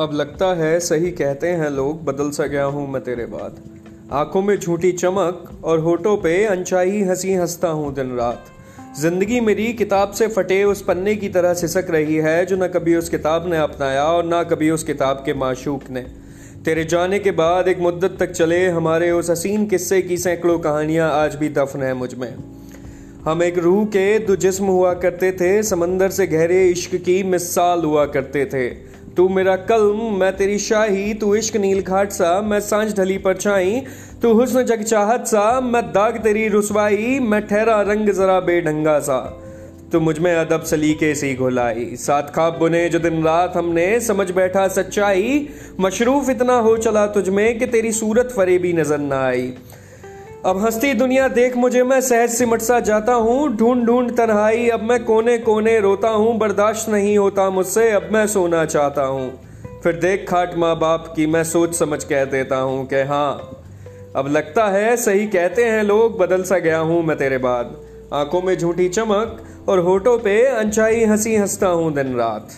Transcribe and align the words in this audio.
अब 0.00 0.12
लगता 0.12 0.46
है 0.54 0.80
सही 0.80 1.10
कहते 1.10 1.48
हैं 1.48 1.70
लोग, 1.70 2.04
बदल 2.04 2.30
सा 2.30 2.46
गया 2.46 2.64
हूँ 2.64 2.88
मैं 2.88 3.02
तेरे 3.02 3.24
बाद। 3.26 3.56
आँखों 4.12 4.42
में 4.42 4.58
झूठी 4.58 4.92
चमक 4.92 5.60
और 5.64 5.78
होठों 5.78 6.16
पे 6.16 6.44
अनचाही 6.44 7.02
हँसी 7.02 7.34
हंसता 7.34 7.68
हूँ 7.68 7.94
दिन 7.94 8.10
रात। 8.16 8.44
ज़िंदगी 9.00 9.40
मेरी 9.40 9.72
किताब 9.72 10.10
से 10.10 10.28
फटे 10.28 10.64
उस 10.64 10.82
पन्ने 10.82 11.14
की 11.14 11.28
तरह 11.28 11.54
सिसक 11.54 11.86
रही 11.90 12.16
है, 12.16 12.46
जो 12.46 12.56
ना 12.56 12.68
कभी 12.68 12.96
उस 12.96 13.08
किताब 13.08 13.48
ने 13.50 13.56
अपनाया 13.56 14.04
और 14.04 14.24
ना 14.24 14.42
कभी 14.42 14.70
उस 14.70 14.84
किताब 14.84 15.22
के 15.26 15.34
माशूक 15.34 15.90
ने। 15.90 16.00
तेरे 16.64 16.84
जाने 16.84 17.18
के 17.18 17.30
बाद 17.30 17.68
एक 17.68 17.78
मुद्दत 17.78 18.16
तक 18.20 18.30
चले, 18.30 18.68
हमारे 18.68 19.10
उस 19.10 19.30
हसीन 19.30 19.66
किस्से 19.66 20.02
की 20.02 20.16
सैकड़ों 20.16 20.58
कहानियाँ 20.58 21.10
आज 21.12 21.34
भी 21.34 21.48
दफन 21.48 21.82
है 21.82 21.94
मुझमें। 21.94 22.34
हम 23.24 23.42
एक 23.42 23.58
रूह 23.58 23.84
के 23.86 24.18
दो 24.18 24.36
जिस्म 24.36 24.64
हुआ 24.64 24.92
करते 24.94 25.32
थे, 25.32 25.62
समंदर 25.62 26.10
से 26.10 26.26
गहरे 26.26 26.68
इश्क 26.68 26.94
की 26.96 27.22
मिसाल 27.22 27.84
हुआ 27.84 28.06
करते 28.06 28.44
थे। 28.44 28.95
तू 29.16 29.28
मेरा 29.28 29.54
कलम, 29.56 30.00
मैं 30.20 30.36
तेरी 30.36 30.58
शाही, 30.58 31.14
तू 31.14 31.34
इश्क 31.34 31.56
नील 31.56 31.80
घाट 31.80 32.10
सा, 32.10 32.40
मैं 32.42 32.60
साँझ 32.60 32.96
ढली 32.96 33.16
पर 33.18 33.36
छाई 33.36 33.80
तू 34.22 34.32
हुस्न 34.32 34.62
जग 34.62 34.82
चाहत 34.82 35.26
सा, 35.26 35.60
मैं 35.60 35.82
दाग 35.92 36.18
तेरी 36.18 36.48
रुसवाई, 36.48 37.18
मैं 37.18 37.40
ठहरा 37.46 37.80
रंग 37.82 38.08
जरा 38.08 38.38
बेढंगा 38.40 38.98
सा। 38.98 39.18
तू 39.92 40.00
मुझमें 40.00 40.34
अदब 40.34 40.62
सलीके 40.62 41.14
सी 41.14 41.34
घुलाई, 41.34 41.96
सात 41.96 42.32
खाब 42.36 42.58
बुने 42.58 42.88
जो 42.88 42.98
दिन 42.98 43.22
रात 43.24 43.56
हमने, 43.56 43.88
समझ 44.00 44.30
बैठा 44.30 44.66
सच्चाई, 44.68 45.48
मशरूफ 45.80 46.30
इतना 46.30 46.58
हो 46.58 46.76
चला 46.76 47.06
तुझ 47.06 47.28
में 47.28 47.58
कि 47.58 47.66
तेरी 47.66 47.92
सूरत 47.92 48.32
फरेबी 48.36 48.72
नज़र 48.72 48.98
ना 48.98 49.24
आई। 49.26 49.52
अब 50.46 50.58
हंसती 50.58 50.94
दुनिया 50.94 51.28
देख 51.28 51.56
मुझे 51.56 51.82
मैं 51.82 52.00
सहज 52.00 52.30
सिमट 52.30 52.60
सा 52.60 52.80
जाता 52.80 53.12
हूँ। 53.12 53.56
ढूंढ 53.56 53.86
ढूंढ 53.86 54.10
तन्हाई, 54.10 54.68
अब 54.68 54.82
मैं 54.82 55.04
कोने 55.04 55.38
कोने 55.38 55.80
रोता 55.80 56.08
हूँ। 56.08 56.38
बर्दाश्त 56.38 56.88
नहीं 56.88 57.18
होता 57.18 57.50
मुझसे, 57.50 57.90
अब 57.90 58.08
मैं 58.12 58.26
सोना 58.26 58.64
चाहता 58.64 59.02
हूँ। 59.02 59.40
फिर 59.82 59.96
देख 59.96 60.28
खाट 60.28 60.54
माँ 60.54 60.78
बाप 60.78 61.12
की 61.16 61.26
मैं 61.26 61.44
सोच 61.44 61.74
समझ 61.74 62.04
कह 62.04 62.24
देता 62.24 62.56
हूँ 62.56 62.86
कि 62.86 62.96
हाँ 62.96 63.50
अब 64.16 64.28
लगता 64.28 64.68
है 64.68 64.96
सही 64.96 65.26
कहते 65.26 65.64
हैं 65.64 65.82
लोग, 65.82 66.18
बदल 66.18 66.42
सा 66.42 66.58
गया 66.58 66.78
हूँ 66.78 67.02
मैं 67.02 67.16
तेरे 67.16 67.38
बाद। 67.38 67.76
आँखों 68.12 68.42
में 68.42 68.58
झूठी 68.58 68.88
चमक 68.88 69.44
और 69.68 69.78
होठों 69.78 70.18
पे 70.18 70.46
अनचाई 70.46 71.04
हँसी 71.04 71.36
हंसता 71.36 71.66
हूँ 71.66 71.94
दिन 71.94 72.14
रात। 72.14 72.48